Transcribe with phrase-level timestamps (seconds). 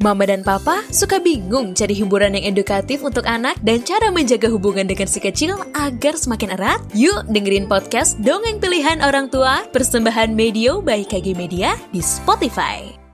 [0.00, 4.88] Mama dan Papa suka bingung cari hiburan yang edukatif untuk anak dan cara menjaga hubungan
[4.88, 6.80] dengan si kecil agar semakin erat?
[6.96, 13.09] Yuk dengerin podcast Dongeng Pilihan Orang Tua persembahan Medio by KG Media di Spotify.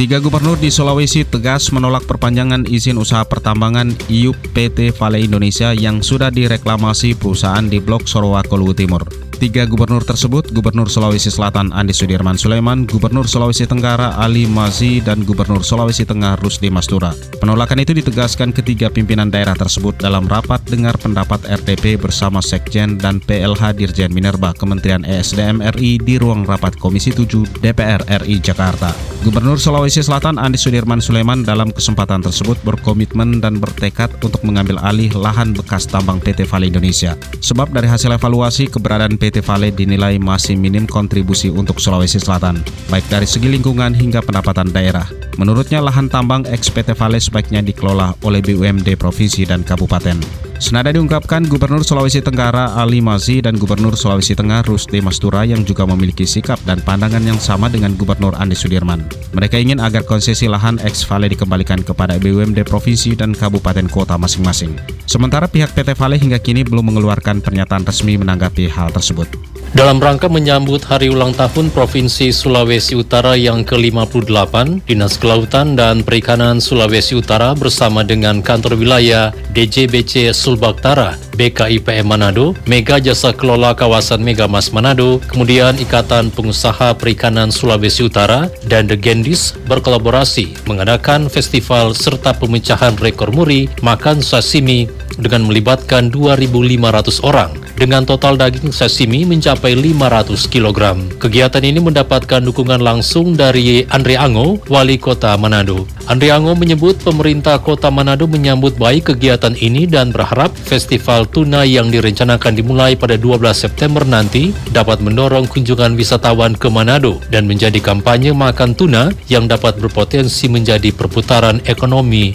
[0.00, 6.00] Tiga gubernur di Sulawesi tegas menolak perpanjangan izin usaha pertambangan IUP PT Vale Indonesia yang
[6.00, 9.04] sudah direklamasi perusahaan di Blok Sorowako Luwu Timur.
[9.40, 15.24] Tiga gubernur tersebut, Gubernur Sulawesi Selatan Andi Sudirman Sulaiman, Gubernur Sulawesi Tenggara Ali Mazi, dan
[15.24, 17.16] Gubernur Sulawesi Tengah Rusdi Mastura.
[17.40, 23.16] Penolakan itu ditegaskan ketiga pimpinan daerah tersebut dalam rapat dengar pendapat RTP bersama Sekjen dan
[23.24, 28.92] PLH Dirjen Minerba Kementerian ESDM RI di ruang rapat Komisi 7 DPR RI Jakarta.
[29.24, 35.10] Gubernur Sulawesi Selatan Andi Sudirman Sulaiman dalam kesempatan tersebut berkomitmen dan bertekad untuk mengambil alih
[35.18, 37.18] lahan bekas tambang PT Vale Indonesia.
[37.42, 43.10] Sebab dari hasil evaluasi keberadaan PT Vale dinilai masih minim kontribusi untuk Sulawesi Selatan, baik
[43.10, 45.10] dari segi lingkungan hingga pendapatan daerah.
[45.34, 50.49] Menurutnya lahan tambang ex PT Vale sebaiknya dikelola oleh BUMD provinsi dan kabupaten.
[50.60, 55.88] Senada diungkapkan Gubernur Sulawesi Tenggara Ali Mazi dan Gubernur Sulawesi Tengah Rusdi Mastura yang juga
[55.88, 59.08] memiliki sikap dan pandangan yang sama dengan Gubernur Andi Sudirman.
[59.32, 64.76] Mereka ingin agar konsesi lahan ex Vale dikembalikan kepada BUMD provinsi dan kabupaten kota masing-masing.
[65.08, 69.32] Sementara pihak PT Vale hingga kini belum mengeluarkan pernyataan resmi menanggapi hal tersebut.
[69.70, 76.58] Dalam rangka menyambut Hari Ulang Tahun Provinsi Sulawesi Utara yang ke-58, Dinas Kelautan dan Perikanan
[76.58, 84.74] Sulawesi Utara bersama dengan kantor wilayah DJBC Sulbaktara, BKIPM Manado, Mega Jasa Kelola Kawasan Megamas
[84.74, 92.98] Manado, kemudian Ikatan Pengusaha Perikanan Sulawesi Utara, dan The Gendis berkolaborasi mengadakan festival serta pemecahan
[92.98, 94.90] rekor muri makan sashimi
[95.22, 100.80] dengan melibatkan 2.500 orang dengan total daging sashimi mencapai 500 kg.
[101.18, 105.86] Kegiatan ini mendapatkan dukungan langsung dari Andre Ango, Wali Kota Manado.
[106.10, 111.86] Andre Ango menyebut pemerintah Kota Manado menyambut baik kegiatan ini dan berharap festival tuna yang
[111.86, 118.34] direncanakan dimulai pada 12 September nanti dapat mendorong kunjungan wisatawan ke Manado dan menjadi kampanye
[118.34, 122.34] makan tuna yang dapat berpotensi menjadi perputaran ekonomi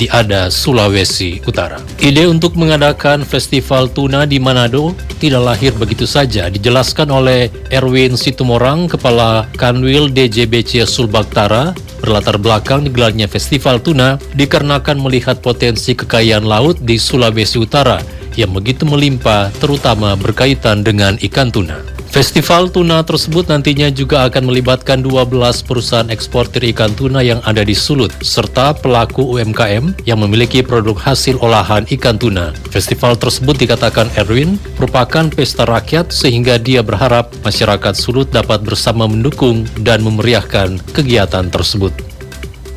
[0.00, 1.76] di Ada, Sulawesi Utara.
[2.00, 8.88] Ide untuk mengadakan festival tuna di Manado tidak lahir begitu saja, dijelaskan oleh Erwin Situmorang,
[8.88, 16.96] Kepala Kanwil DJBC Sulbaktara, berlatar belakang digelarnya festival tuna dikarenakan melihat potensi kekayaan laut di
[16.96, 18.00] Sulawesi Utara
[18.40, 21.89] yang begitu melimpah terutama berkaitan dengan ikan tuna.
[22.10, 25.30] Festival tuna tersebut nantinya juga akan melibatkan 12
[25.62, 31.38] perusahaan eksportir ikan tuna yang ada di Sulut, serta pelaku UMKM yang memiliki produk hasil
[31.38, 32.50] olahan ikan tuna.
[32.74, 39.62] Festival tersebut dikatakan Erwin merupakan pesta rakyat sehingga dia berharap masyarakat Sulut dapat bersama mendukung
[39.78, 42.09] dan memeriahkan kegiatan tersebut.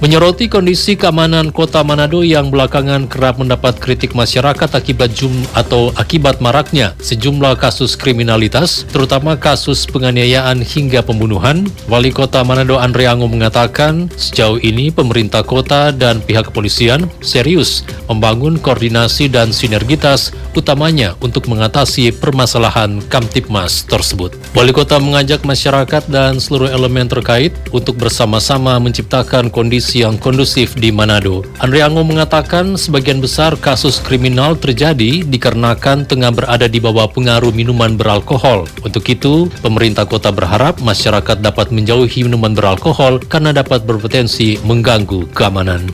[0.04, 6.44] Menyoroti kondisi keamanan kota Manado yang belakangan kerap mendapat kritik masyarakat akibat jum atau akibat
[6.44, 14.12] maraknya sejumlah kasus kriminalitas, terutama kasus penganiayaan hingga pembunuhan, Wali Kota Manado Andre Ango mengatakan
[14.20, 22.12] sejauh ini pemerintah kota dan pihak kepolisian serius membangun koordinasi dan sinergitas utamanya untuk mengatasi
[22.12, 24.36] permasalahan Kamtipmas tersebut.
[24.52, 30.90] Wali Kota mengajak masyarakat dan seluruh elemen terkait untuk bersama-sama menciptakan kondisi yang kondusif di
[30.90, 31.46] Manado.
[31.62, 38.66] Andriango mengatakan sebagian besar kasus kriminal terjadi dikarenakan tengah berada di bawah pengaruh minuman beralkohol.
[38.82, 45.86] Untuk itu, pemerintah kota berharap masyarakat dapat menjauhi minuman beralkohol karena dapat berpotensi mengganggu keamanan.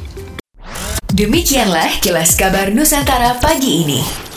[1.09, 4.28] Demikianlah kilas kabar Nusantara pagi ini.